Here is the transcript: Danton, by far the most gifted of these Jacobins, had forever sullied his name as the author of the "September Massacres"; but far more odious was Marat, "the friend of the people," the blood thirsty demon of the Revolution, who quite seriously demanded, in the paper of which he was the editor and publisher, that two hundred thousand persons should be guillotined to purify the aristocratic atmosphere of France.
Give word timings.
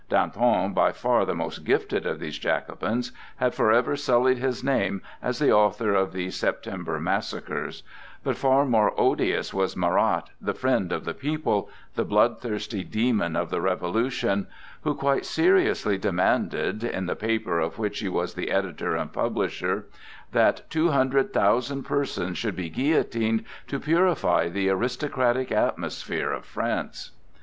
Danton, 0.09 0.73
by 0.73 0.91
far 0.93 1.25
the 1.27 1.35
most 1.35 1.59
gifted 1.59 2.07
of 2.07 2.19
these 2.19 2.39
Jacobins, 2.39 3.11
had 3.35 3.53
forever 3.53 3.95
sullied 3.95 4.39
his 4.39 4.63
name 4.63 5.03
as 5.21 5.37
the 5.37 5.51
author 5.51 5.93
of 5.93 6.11
the 6.11 6.31
"September 6.31 6.99
Massacres"; 6.99 7.83
but 8.23 8.35
far 8.35 8.65
more 8.65 8.99
odious 8.99 9.53
was 9.53 9.77
Marat, 9.77 10.23
"the 10.41 10.55
friend 10.55 10.91
of 10.91 11.05
the 11.05 11.13
people," 11.13 11.69
the 11.93 12.03
blood 12.03 12.39
thirsty 12.41 12.83
demon 12.83 13.35
of 13.35 13.51
the 13.51 13.61
Revolution, 13.61 14.47
who 14.81 14.95
quite 14.95 15.23
seriously 15.23 15.99
demanded, 15.99 16.83
in 16.83 17.05
the 17.05 17.15
paper 17.15 17.59
of 17.59 17.77
which 17.77 17.99
he 17.99 18.09
was 18.09 18.33
the 18.33 18.49
editor 18.49 18.95
and 18.95 19.13
publisher, 19.13 19.85
that 20.31 20.67
two 20.71 20.89
hundred 20.89 21.31
thousand 21.31 21.83
persons 21.83 22.39
should 22.39 22.55
be 22.55 22.69
guillotined 22.71 23.43
to 23.67 23.79
purify 23.79 24.49
the 24.49 24.67
aristocratic 24.67 25.51
atmosphere 25.51 26.31
of 26.31 26.43
France. 26.43 27.11